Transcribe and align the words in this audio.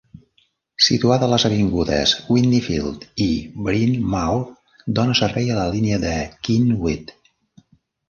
Situada 0.85 1.27
a 1.27 1.29
les 1.33 1.45
avingudes 1.49 2.13
Wynnefield 2.31 3.07
i 3.27 3.29
Bryn 3.69 3.95
Mawr, 4.17 4.43
dona 5.03 5.21
servei 5.23 5.53
a 5.59 5.63
la 5.63 5.71
línia 5.79 6.05
de 6.09 6.19
Cynwyd. 6.41 7.19